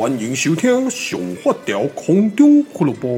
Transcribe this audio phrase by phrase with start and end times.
[0.00, 3.08] 欢迎收听《上发条空中俱乐部》。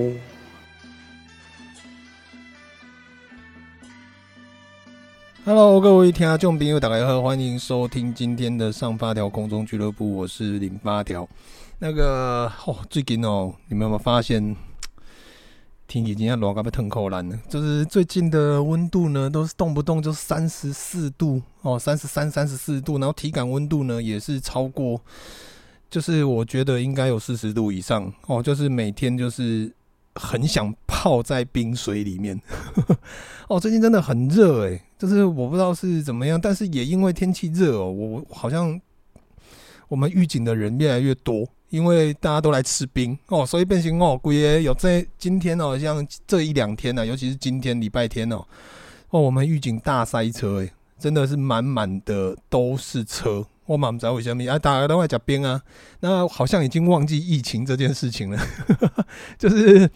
[5.45, 11.29] Hello，各位听众朋友，大家好，欢迎收听今天的《上发条空中俱乐部》，我是零发条。
[11.79, 14.43] 那个哦，最近哦，你们有没有发现
[15.87, 17.39] 天气今天热到要腾口烂了？
[17.49, 25.01] 就是最近的温度呢，都是动不动就三十四度哦，三十三、三十四度，然后体感温度呢也是超过。
[25.93, 29.71] 就是我觉得应该有四十度以上哦，就是每天就是
[30.15, 32.41] 很想泡在冰水里面
[33.47, 33.61] 哦。
[33.61, 38.81] 最近真的很热诶，就是我不知道是怎么样，但是也因为天气热哦，我好像
[39.89, 48.43] 我们预警的人越来越多，因为大家都来吃冰哦，所以变形哦，鬼爷有在今天哦，像这一两天呢，尤其是今天礼拜天哦，
[49.11, 53.45] 哦，我们预警大塞车诶，真的是满满的都是车。
[53.73, 55.61] 我嘛不知为什么啊，大家都在讲冰啊，
[56.01, 58.39] 那好像已经忘记疫情这件事情了，
[59.39, 59.91] 就是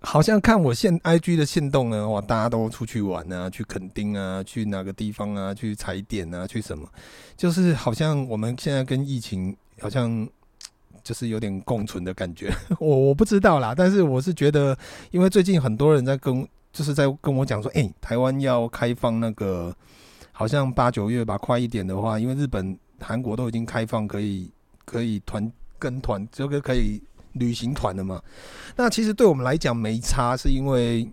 [0.00, 6.88] 好像看我现 IG 的限动呢，哇，大家都出去玩啊，去垦丁啊，去哪个地方啊，去踩点啊，去什么，
[7.36, 10.26] 就是好像我们现在跟疫情好像
[11.02, 14.78] 就是有点共存的感觉， 我我不知道啦，但是我是觉得，
[15.10, 19.74] 因为最近很多人在跟，就是在跟我讲说，哎、台湾要开放那个。
[20.38, 24.48] 好像八九月吧，快一点的话，因为日本、韩国都已经开放，可以
[24.84, 25.50] 可以团
[25.80, 28.22] 跟团，这个可以旅行团了嘛。
[28.76, 31.10] 那其实对我们来讲没差，是因为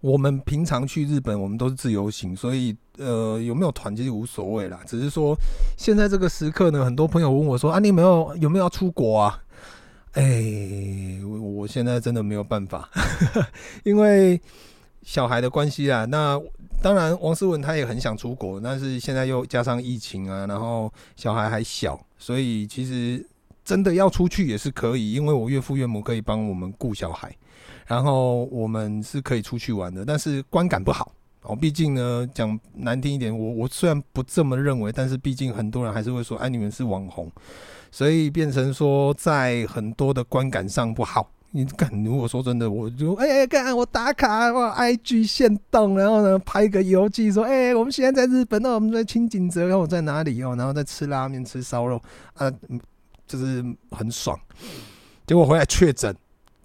[0.00, 4.80] 我们平常去日本，我们都是自由行，所以呃有没有团其实无所谓啦。
[4.84, 5.36] 只是说
[5.76, 9.40] 现在这个时刻呢，很多朋友问我说啊，你有没有有没有要出国啊？
[10.14, 12.90] 哎、欸，我现在真的没有办法，
[13.84, 14.40] 因为
[15.08, 16.04] 小孩的关系啊。
[16.04, 16.38] 那
[16.82, 23.26] 当然，王思文他也很想出国，但是现在又加上疫情啊，然后小孩还小，所以其实
[23.64, 27.34] 真的要出去也是可以，因为我岳父岳母可以帮我们顾小孩，
[27.86, 31.56] 然后我们是可以出去玩的，但是观感不好哦。
[31.56, 37.32] 毕竟呢，讲难听一点，我我虽然不这么认为，但是毕竟很多人还是会说，哎，你们是网红，
[37.90, 41.30] 所以变成说在很多的观感上不好。
[41.50, 41.90] 你干？
[42.04, 50.54] 如果说真的，我就哎哎干，我打卡，我 IG 现动，然后呢拍个游记，说哎、我们现在在日本，那我们在清井泽，然后我在哪里哦？
[50.56, 52.00] 然后在吃拉面、吃烧肉
[52.34, 52.52] 啊，
[53.26, 54.38] 就是很爽。
[55.26, 56.14] 结果回来确诊，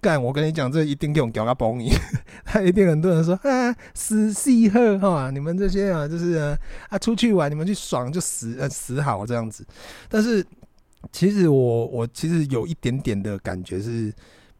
[0.02, 0.22] 干！
[0.22, 1.90] 我跟你讲，这一定给我屌个崩你，
[2.44, 6.56] 他一定很多人说啊，死细贺哈，你们这些啊，就是，
[6.90, 9.66] 啊出去玩，你们去爽就死呃死好这样子。
[10.10, 10.44] 但是
[11.10, 14.12] 其实我我其实有一点点的感觉是。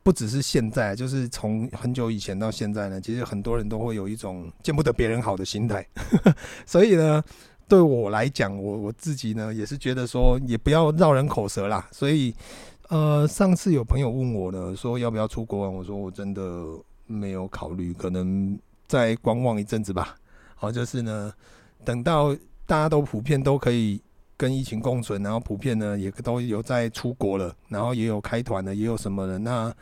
[0.04, 5.84] 不只是现在，就是从很久以前到现在呢，其实很多人都会有一种见不得别人好的心态，
[6.66, 7.24] 所以呢，
[7.66, 11.88] 对我来讲，我我自己呢也是觉得说，也不要绕人口舌啦。
[11.90, 12.34] 所以，
[12.88, 16.42] 呃，上次有朋友问我呢，说要不要出国玩，我说我真的
[17.06, 20.14] 没有考虑，可能再观望一阵子吧。
[20.54, 21.32] 好，就是呢，
[21.82, 22.34] 等到
[22.66, 24.02] 大家都普遍都可以。
[24.36, 29.74] 跟疫情共存，然后普遍呢也都有在出国了，然后也有开团的，也有什么的，那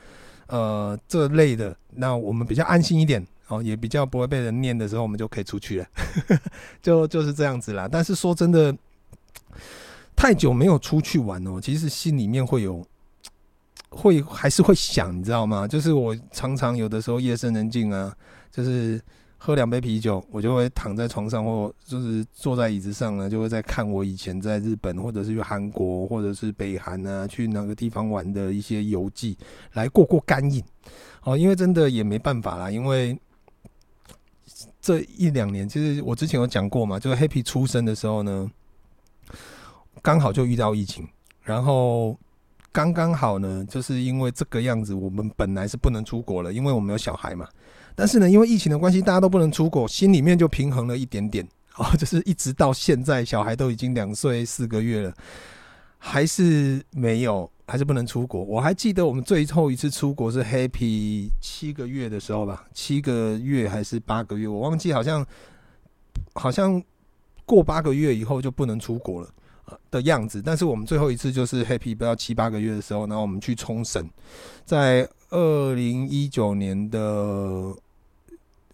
[0.47, 5.87] 呃这类的，那我们比较安心一点哦，也比较不会被人念的时候，我们就可以出去了，
[6.83, 7.89] 就就是这样子啦。
[7.91, 8.75] 但是说真的，
[10.15, 12.87] 太久没有出去玩哦，其实心里面会有，
[13.89, 15.67] 会还是会想，你知道吗？
[15.67, 18.15] 就是我常常有的时候夜深人静啊，
[18.51, 19.01] 就是。
[19.45, 29.37] 喝两杯啤酒，我就会躺在床上，或就是坐在椅子上呢，就会在看我以前在日本，或者是去韩国，或者是北韩啊，去哪个地方玩的一些游记，
[29.73, 30.63] 来过过干瘾。
[31.25, 33.19] 哦，因为真的也没办法啦，因为
[34.81, 38.49] 这一两年，其实我之前有讲过嘛，就是 Happy 出生的时候呢，
[40.03, 41.05] 刚好就遇到疫情，
[41.43, 42.17] 然后
[42.73, 47.47] 刚刚好呢，就是因为这个样子，我们本来是不能出国了，因为我们有小孩嘛。
[47.95, 51.47] 但是呢，因为疫情的关系，大家都不能出国，心里面就平衡了一点点。
[51.77, 55.15] 哦，就是一直到现在，小孩都已经两岁四个月了，
[55.99, 58.43] 还是没有，还是不能出国。
[58.43, 65.27] 我还记得我们最后一次出国是 Happy 七个月的时候吧，七个月还是八个月，我忘记，好像
[66.35, 66.83] 好像
[67.47, 69.29] 过八个月以后就不能出国了。
[69.91, 70.43] 的样子。
[70.43, 74.09] 但是我们最后一次就是 Happy 不到七八个月的时候，然后我们去冲绳，
[74.65, 76.99] 在二零一九年的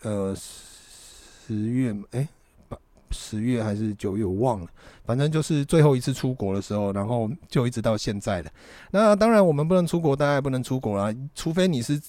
[0.03, 2.29] 呃十月，哎、
[2.71, 2.79] 欸，
[3.11, 4.67] 十月还是九月我忘了，
[5.05, 8.51] 反正就是最后一次出国的时候，然后就一直到现在了。
[8.91, 12.01] 那当然我们不能出国，大概不能出国啦，除非你是。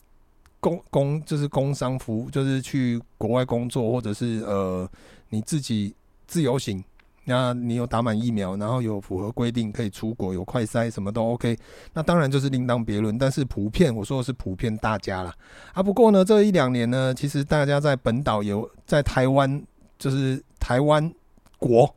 [0.62, 4.86] 工工就是工商服务，就是去国外工作，或者是呃
[5.30, 5.96] 你自己
[6.28, 6.84] 自由行，
[7.30, 11.58] 那你有打满疫苗，然后有符合规定可以出国，有快筛什么都 OK，
[11.94, 13.18] 那当然就是另当别论。
[13.18, 15.34] 但是普遍我说的是普遍大家啦
[15.74, 15.82] 啊。
[15.82, 19.64] 不过呢，这一两年呢，其实大家在本岛有在台湾，
[19.98, 21.14] 就是台湾。
[21.62, 21.94] 国，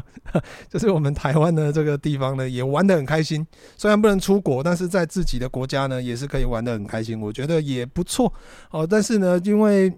[0.70, 3.46] 就是我们台湾的这个地方呢，也玩得很开心。
[3.76, 7.20] 虽然不能出国，但是在自己的国家呢，也是可以玩得很开心。
[7.20, 8.32] 我觉得也不错
[8.70, 8.86] 哦。
[8.86, 9.92] 但是呢，因为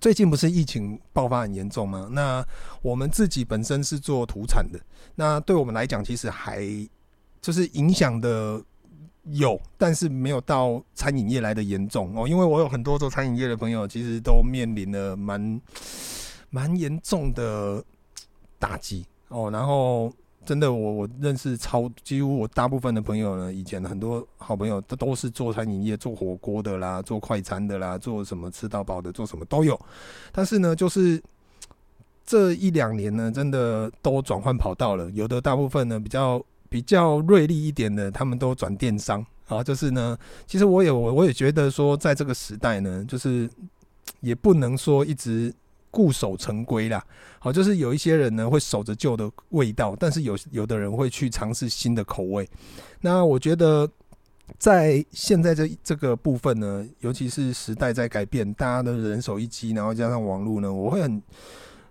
[0.00, 2.08] 最近不是疫情爆发很严重吗？
[2.12, 2.44] 那
[2.82, 4.80] 我们自己本身是做土产的，
[5.14, 6.66] 那对我们来讲，其实还
[7.40, 8.62] 就是影响的
[9.24, 12.26] 有，但是没有到餐饮业来的严重哦。
[12.26, 15.60] 因为我有很多做餐饮业的朋友，其实都面临了蛮
[16.50, 17.84] 蛮严重的。
[18.60, 20.12] 打击哦，然后
[20.46, 29.78] 真的，我我认识超几乎我大部分的朋友呢，以前很多好朋友都都是做餐饮业，做火锅的啦，做快餐的啦，做什么吃到饱的，做什么都有。
[30.32, 31.22] 但是呢，就是
[32.24, 35.10] 这一两年呢，真的都转换跑道了。
[35.10, 39.62] 有的大部分呢，比较比较锐利一点的，他们都转电商啊。
[39.62, 43.46] 就是呢， 其实我也我我也觉得说，在这个时代呢，就是
[44.20, 45.52] 也不能说一直。
[45.98, 47.04] 固守成规啦，
[47.40, 52.48] 好，就是有一些人呢会守着旧的味道，但是有有的人会去尝试新的口味。
[53.00, 53.90] 那我觉得
[54.60, 61.20] 在现在这这个部分呢，尤其是时代在改变，大家的人手一机，然后加上网络呢，我会很，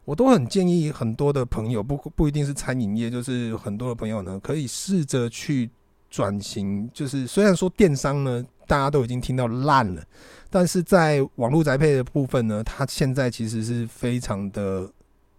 [0.05, 5.69] 我都很建议很多的朋友，不不一定是餐饮业，就是很多的朋友呢，可以试着去
[6.09, 6.89] 转型。
[6.93, 10.01] 就是虽然说电商呢，大家都已经听到烂了。
[10.49, 14.89] 但是在网络宅配的部分呢，它现在其实是非常的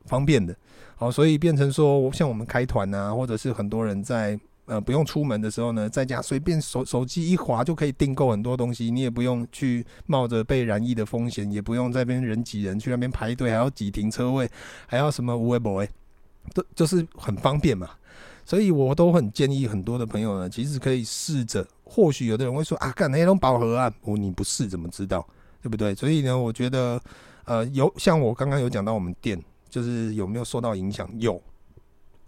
[0.04, 0.54] 方便的，
[0.96, 14.48] 好，所以变成说，像我们开团啊，或者是很多人在呃不用出门的时候呢，在家随便手手机一滑就可以订购很多东西，你也不用去冒着被染疫的风险，也不用在边人挤人去那边排队，还要挤停车位，
[14.86, 15.88] 还要什么无为不为，
[16.52, 17.88] 都就是很方便嘛。
[18.44, 21.66] 所以我都很建议很多的朋友呢，其实可以试着。
[21.90, 25.26] 或许有的人会说啊，干那种饱和啊，我你不试怎么知道，
[25.62, 25.94] 对不对？
[25.94, 27.00] 所以呢，我觉得
[27.46, 31.08] 呃，有像我刚刚有讲到我们店，就是有没有受到影响？
[31.18, 31.42] 有，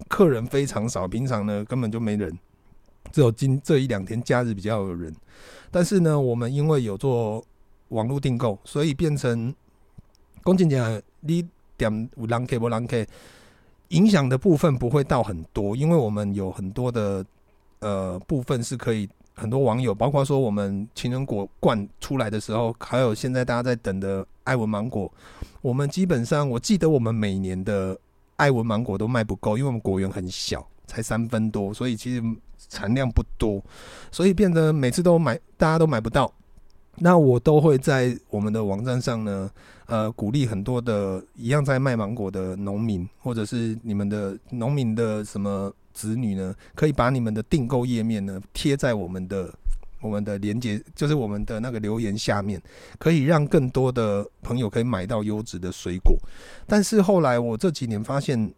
[0.09, 2.37] 客人非常少，平常呢根本就没人，
[3.13, 5.15] 只有今这一两天假日比较有人。
[5.71, 7.45] 但是呢，我们因为有做
[7.89, 9.55] 网络订购，所以变成
[10.43, 11.47] 公斤讲你
[11.77, 13.07] 点有人客不人客，
[13.89, 17.25] 影响的部分不会到很多，因为我们有很多的
[17.81, 19.07] 呃部分是可以。
[19.41, 25.11] 很多网友，包括说我们情人果罐出来的时候，还有现在大家在等的爱文芒果，
[25.63, 27.99] 我们基本上我记得我们每年的
[28.37, 32.23] 爱文芒果都卖不够，因为我们果园很小，才三分多，所以其实
[32.69, 33.65] 产量不多，
[34.13, 36.31] 所以变得每次都买，大家都买不到。
[36.97, 39.51] 那我都会在我们的网站上呢，
[39.87, 45.73] 呃，鼓励很多的一样在卖芒果的农民，或者是你们的农民的什么。
[45.93, 49.53] 子女呢，可以把你们的订购页面呢贴在我们的
[50.01, 52.61] 我们的连接，就是我们的那个留言下面，
[52.99, 56.17] 可以让更多的朋友可以买到优质的水果。
[56.67, 58.53] 但是后来我这几年发现，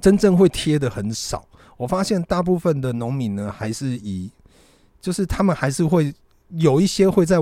[0.00, 1.46] 真正会贴的很少。
[1.76, 4.30] 我发现大部分的农民呢，还是以
[5.00, 6.12] 就是他们还是会
[6.50, 7.36] 有一些会在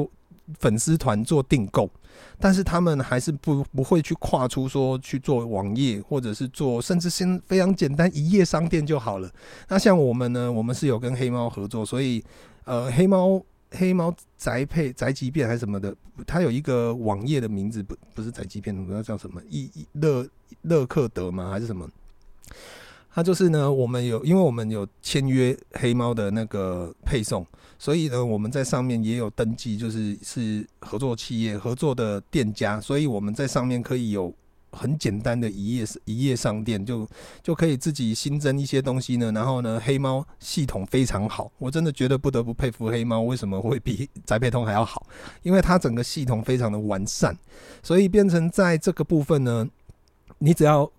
[0.58, 1.90] 粉丝团做订购。
[2.38, 9.30] 但是他们还是不不会去跨出说去做网页，或者是做甚至先非常简单一页商店就好了。
[9.68, 12.22] 那像我们呢，我们是有跟黑猫合作，所以
[12.64, 15.94] 呃黑猫黑猫宅配宅急便还是什么的，
[16.26, 20.26] 它有一个网页的名字不不是宅急便，不知道叫什么一乐
[20.62, 21.88] 乐克德吗还是什么？
[23.14, 27.46] 它就是呢，我们有因为我们有签约黑猫的那个配送。
[27.84, 34.34] 所以呢，我们在上面也有登记，就是是合作企业、合作的店家，所以我们在上面可以有
[34.72, 37.06] 很简单的一页一页商店，就
[37.42, 39.30] 就可以自己新增一些东西呢。
[39.32, 45.06] 然后呢，黑猫系统非常好，我真的觉得不得不佩服黑猫，为什么会比宅配通还要好？
[45.42, 47.36] 因为它整个系统非常的完善，
[47.82, 49.68] 所以变成在这个部分呢，
[50.38, 50.90] 你只要。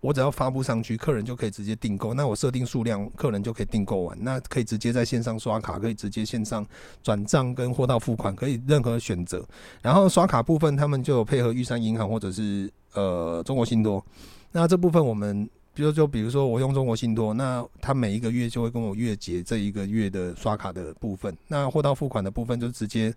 [0.00, 2.14] 我只要发布上去，客人就可以直接订购。
[2.14, 4.16] 那我设定数量，客人就可以订购完。
[4.20, 6.66] 那可以直接在线上刷卡，可以直接线上
[7.02, 9.46] 转账跟货到付款，可以任何选择。
[9.82, 14.04] 然后刷卡部分，他们就有配合玉山银行或者是呃中国信托。
[14.52, 21.36] 那这部分我们比如就比如说我用中国信托，那他每一个月就会跟我月结这一个月的刷卡的部分。
[21.46, 23.14] 那货到付款的部分就直接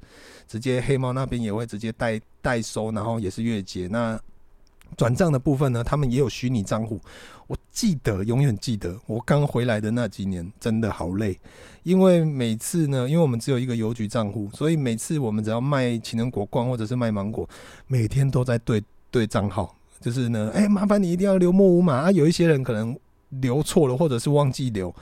[0.48, 3.88] 直接黑猫那边也会直接代代收，然后也是月结。
[3.88, 4.20] 那
[4.94, 7.00] 转账的部分呢，他们也有虚拟账户。
[7.48, 11.38] 我记得永远记得我刚回来的那几年真的好累，
[11.84, 17.48] 因为每次呢，因为我们只有一个邮局账户，所以每次我们只要卖情人果罐或者是卖芒果，
[17.88, 18.82] 每天都在对
[19.12, 19.76] 对账号。
[20.00, 22.12] 就是呢，哎、麻烦你一定要留末五码啊！
[22.12, 22.94] 有一些人可能
[23.30, 24.94] 留错了，或者是忘记留，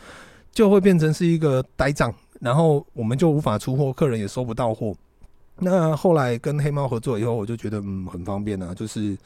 [0.51, 4.93] 就会变成是一个呆账，然后我们就无法出货，客人也收不到货。
[5.57, 9.17] 那后来跟黑猫合作以后，我就觉得嗯很方便啊，就是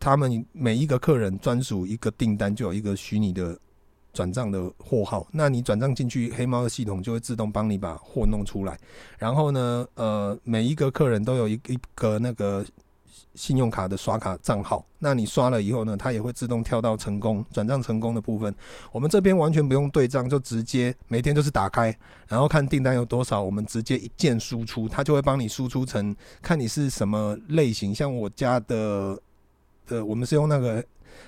[0.00, 3.56] 他们每一个客人专属一个订单，就有一个虚拟的
[4.12, 8.76] 转账的货号，那你转账进去，黑猫的系统就会自动帮你把货弄出来。
[9.18, 12.66] 然后呢，呃，每一个客人都有一一个那个。
[13.34, 18.52] 信用卡的刷卡账号，那你刷了以后呢，它也会自动跳到成功转账成功的部分。
[18.90, 27.94] 我们这边完全不用对账，就直接每天就是打开，然后看订单有多少，我们直接一键输出，它就会帮你输出成看你是什么类型。
[27.94, 29.16] 像我家的
[29.88, 30.84] 呃，我们是用那个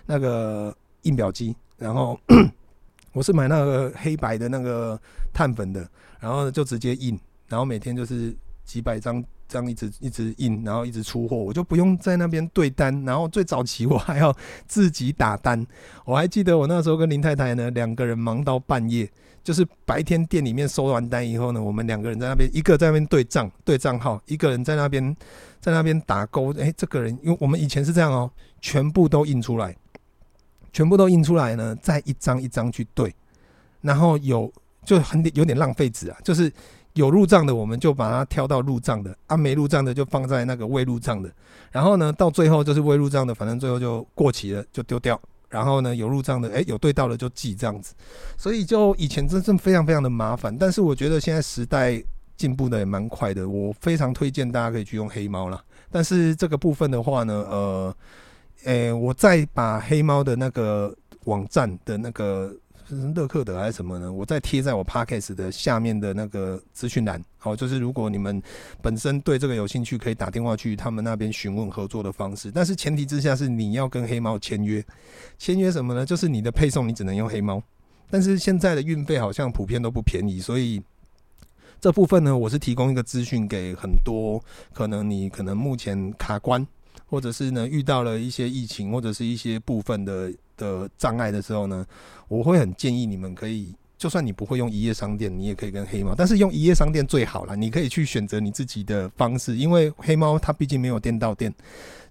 [0.06, 2.18] 那个印表机，然后
[3.12, 5.00] 我是买那个黑白的那个
[5.32, 5.88] 碳粉的，
[6.20, 7.18] 然后就直接印，
[7.48, 9.22] 然后每天就是几百张。
[9.52, 13.04] 这样一直一直印，然后一直出货，我就不用在那边对单。
[13.04, 14.34] 然后最早期我还要
[14.66, 15.66] 自己打单。
[16.06, 19.06] 我还记得我那时候跟林太太呢，两个人忙到半夜，
[19.44, 25.14] 就是白天店里面收完单以后呢，我们两个人在那边，一个在那边对账对账号，一个人在那边
[25.60, 26.50] 在那边打勾。
[26.54, 28.30] 哎，这个人，因为我们以前是这样哦，
[28.62, 29.76] 全部都印出来，
[30.72, 33.14] 全部都印出来呢，再一张一张去对，
[33.82, 34.50] 然后有
[34.86, 36.50] 就很有点浪费纸啊，就是。
[36.94, 41.30] 有入账的，我们就把它挑到入账的；啊，没入账的就放在那个未入账的。
[41.70, 45.18] 然后呢，到最后就是未入账的，反正最后就过期了，就丢掉。
[45.48, 47.94] 然后呢，有入账的，诶，有对到了就记这样子。
[48.36, 52.02] 所以就以前真正非常非常的麻烦，但是我觉得现在时代
[52.36, 55.62] 进步的也蛮快的，我非常推荐大家可以去用黑猫啦。
[55.90, 57.96] 但是这个部分的话呢，呃，
[58.64, 60.94] 诶，我再把黑猫的那个
[61.24, 62.54] 网站的那个。
[62.96, 64.12] 是乐克的还是什么呢？
[64.12, 67.22] 我再贴在我 Podcast 的下面的那个资讯栏。
[67.38, 68.42] 好，就是如果你们
[68.80, 72.50] 本身对这个有兴趣，可以打电话去他们那边询问合作的方式。
[72.50, 74.84] 但是前提之下是你要跟黑猫签约，
[75.38, 76.04] 签约什么呢？
[76.04, 77.62] 就是你的配送你只能用黑猫。
[78.10, 80.82] 但是现在的运费好像普遍都不便宜，所以
[81.80, 86.66] 这部分呢，我是提供一个资讯给很多可能你可能目前卡关，
[87.06, 90.32] 或者是呢遇到了一些疫情或者是一些部分的。
[90.56, 91.84] 的障碍的时候呢，
[92.28, 97.54] 我会很建议你们可以，就算你不会用一页商店，你也可以跟黑猫，但是用一页商店最好了。
[97.54, 101.52] 你可以去选择你自己的方式，因为黑猫它毕竟没有店到店，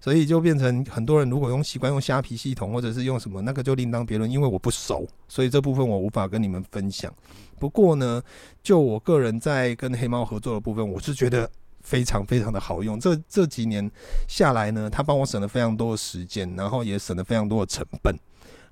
[0.00, 4.30] 所以就变成很多人如果用习惯用虾皮系统或者是用什么，那个就另当别论。
[4.30, 7.12] 因为我不熟，所以这部分我无法跟你们分享。
[7.58, 8.22] 不过呢，
[8.62, 11.50] 就我个人在跟黑猫合作的部分，我是觉得。
[11.84, 13.90] 非常非常的好用，这这几年
[14.28, 18.16] 下来呢，它帮我省了非常多的时间，然后也省了非常多的成本。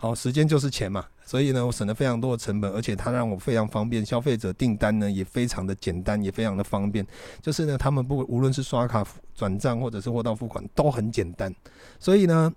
[0.00, 7.06] 好，时间就是钱嘛，所以呢，我省了非常多的成本，而且它让我非常方便，消费者订单呢也非常的简单，也非常的方便。
[7.42, 11.54] 就是呢，他们不无论是刷卡转账或者是货到付款都很简单，
[11.98, 12.50] 所以呢，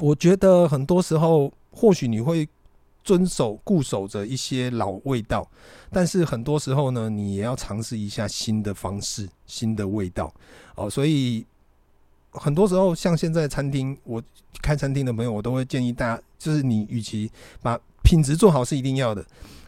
[0.00, 2.48] 我觉得很多时候或许你会。
[3.04, 5.44] 遵守固守着一些老味道，
[5.90, 10.32] 但是很多时候呢，你也要尝试一下新的方式、新的味道
[10.76, 10.88] 哦。
[10.88, 11.44] 所以
[12.32, 14.22] 很多时候，像现在餐厅，我
[14.60, 19.24] 开餐厅的朋友，我都会建议大家，就是你与其把品质做好是一定要的，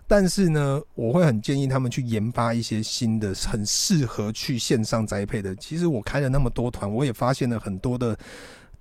[0.06, 5.54] 但是呢，我会很建议他们去研发一些新的、很适合去线上栽培的。
[5.56, 8.18] 其实我开了那么多团，我也发现了很多的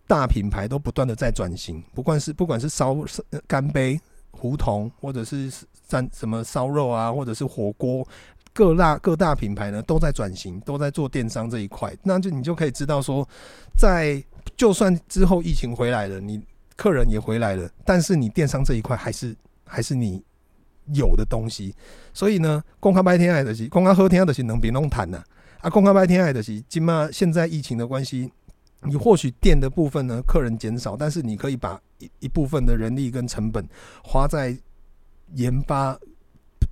[0.07, 2.97] 大品牌都不断的在转型，不管是不管是烧
[3.47, 3.99] 干杯。
[4.35, 5.49] 胡同或者是
[5.93, 8.07] 蘸什么烧肉啊，或者是火锅，
[8.51, 11.95] 各大各大品牌呢都在转型，都在做电商这一块。
[12.01, 13.27] 那就你就可以知道说，
[13.77, 14.23] 在
[14.57, 16.41] 就算之后疫情回来了，你
[16.75, 19.35] 客人也回来了，但是你电商这一块还是
[19.65, 20.23] 还是你
[20.93, 21.75] 有的东西。
[22.13, 25.23] 所以呢，公开白天爱的是，公开喝天爱的是能别弄谈呐
[25.61, 28.31] 啊，公开白天爱的是，起码现在疫情的关系。
[28.85, 33.65] 你或许店的部分呢，客人减少，但是你可以把一一部分的人力跟成本
[34.03, 34.53] 花在
[35.35, 35.99] 研发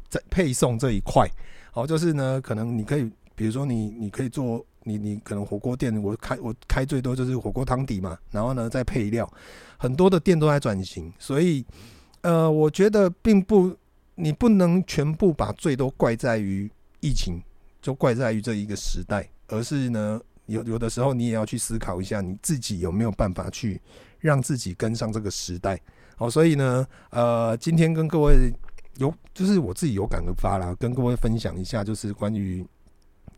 [0.10, 1.30] 在配送这一块。
[1.72, 9.32] 好，就是呢，可能你可以，比如说你你可以做你你可能火锅店，我开我开最多就是火锅汤底嘛，然后呢再配料，
[9.78, 11.66] 很多的店都在转型，所以
[12.22, 13.76] 呃，我觉得并不
[14.16, 17.42] 你不能全部把罪都怪在于疫情，
[17.82, 20.22] 就怪在于这一个时代，而是呢。
[20.48, 23.80] 有有的时候，你也要去思考一下，你自己有没有办法去
[24.20, 25.80] 让自己跟上这个时代
[26.22, 28.54] 哦，所以呢，呃，今天跟各位
[28.98, 32.64] 有就是我自己有感而发啦，跟各位分享一下，就是关于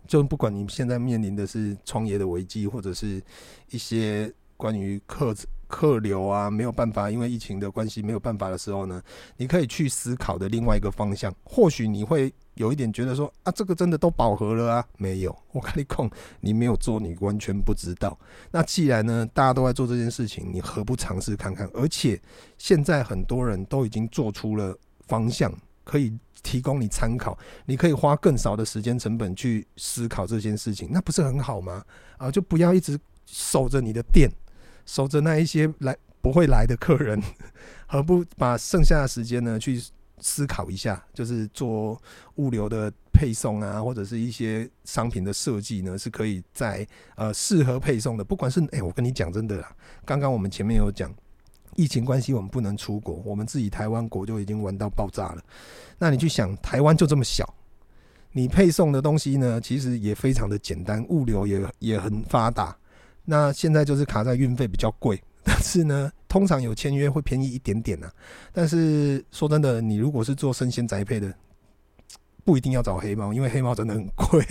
[0.05, 3.23] 就不管你现在面临的是创业的危机，或者是
[3.71, 5.33] 一些关于客
[5.65, 9.01] 客流啊没有办法，因为疫情的关系没有办法的时候呢，
[9.37, 12.33] 你可以去思考的另外一个方向，或许你会。
[12.55, 14.85] 有一点觉得说啊，这个真的都饱和了啊？
[14.97, 16.09] 没有，我跟你讲，
[16.41, 18.17] 你没有做，你完全不知道。
[18.51, 21.69] 那既然呢，大家都在做这件事情，你何不尝试看看？
[21.73, 22.21] 而且
[22.57, 25.51] 现在很多人都已经做出了方向，
[25.83, 27.37] 可以提供你参考。
[27.65, 31.83] 你可以花更少的时间成本去思考这件事情，那不是很好吗？
[32.17, 34.29] 啊，就不要一直守着你的店，
[34.85, 37.19] 守着那一些来不会来的客人，
[37.87, 39.81] 何不把剩下的时间呢去？
[40.19, 42.01] 思考一下，就是做
[42.35, 48.23] 物流的配送啊，或者是一些商品的设计呢，是可以在呃适合配送的。
[48.23, 49.63] 不管是哎、我跟你讲真的，
[50.05, 51.13] 刚刚我们前面有讲，
[51.75, 55.43] 疫情关系我们不能出国，我们自己台湾国就已经玩到爆炸了。
[55.97, 57.53] 那你去想，台湾就这么小，
[58.31, 62.75] 你配送的东西呢，其实也非常的简单，物流也也很发达。
[63.25, 65.21] 那现在就是卡在运费比较贵。
[65.43, 68.11] 但是呢，通常有签约会便宜一点点、啊。
[68.51, 71.33] 但是说真的，你如果是做生鲜宅配的，
[72.45, 74.45] 不一定要找黑猫，因为黑猫真的很贵。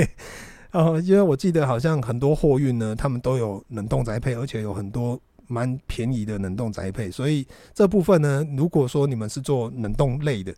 [0.71, 5.21] 呃， 因为我记得好像很多货运呢，他们都有冷冻宅配，而且有很多
[5.53, 7.11] 蛮便宜的冷冻宅配。
[7.11, 10.55] 所以这部分呢，如果说你们是做冷冻类的，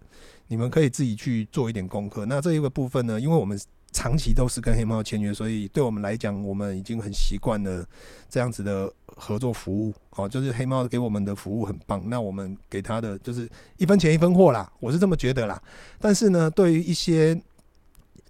[0.47, 2.25] 你们可以自己去做一点功课。
[2.27, 3.59] 那这一个部分呢，因为我们。
[3.97, 7.87] 长期都是跟黑猫签约，所以对我们来讲，我们已经很习惯了
[8.29, 9.95] 这样子的合作服务。
[10.17, 15.63] 哦，就是黑猫给我们的服务很棒，那我们给他的就是一分钱一分货啦，我是这么觉得啦。
[16.01, 17.41] 但是呢，对于一些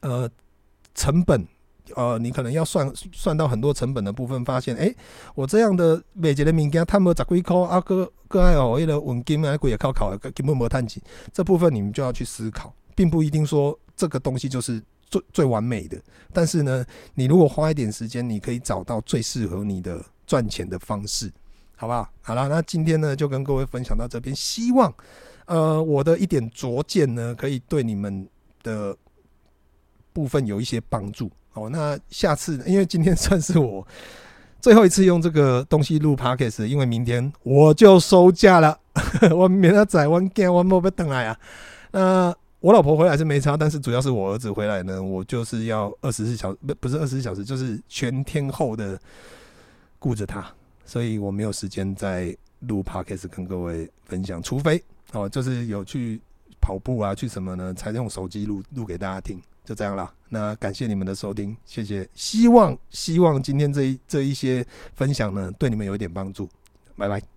[0.02, 0.30] 呃
[0.94, 1.42] 成本，
[1.94, 4.94] 呃，你可能要算算到很多成本的部分，发现，哎、
[5.34, 11.02] 我这样的每节的物件，他们十几块啊，个个爱哦，为了稳金啊，贵也靠考，根本没探紧。
[11.32, 14.82] 这部分你们就要去思考，并不一定说这个东西就是。
[15.10, 16.00] 最最完美的，
[16.32, 21.30] 但是呢，你如果花一点时间，你可以找到最适合你的赚钱的方式，
[21.76, 22.08] 好不好？
[22.20, 24.92] 好了，那今天呢，就跟各位分享到这边，希望
[25.44, 28.26] 呃我的一点拙见呢，可以对你们
[28.64, 28.96] 的
[30.12, 31.30] 部分有一些帮助。
[31.54, 33.86] 哦，那下次因为今天算是我
[34.60, 38.78] 最后一次用这个东西录 Podcast，因为明天我就收假了，
[39.34, 41.38] 我明天仔我惊我莫要等来啊，
[41.90, 42.34] 那。
[42.60, 48.98] 我老婆回来是没差，但是主要是我儿子回来呢，我就是要二十四小时，不不是二十四小时，就是全天候的
[49.98, 50.42] 顾着他，
[50.86, 56.18] 所以我没有时间再录 podcast 跟各位分享，除非哦，就是有去
[56.58, 60.12] 跑步啊，去什么呢，才用手机录录给大家听，就这样了。
[60.28, 66.48] 那感谢你们的收听，谢谢，希望希望今天这一这一些分享呢，对你们有一点帮助，
[66.96, 67.33] 拜拜。